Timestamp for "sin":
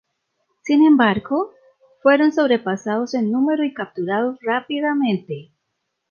0.63-0.83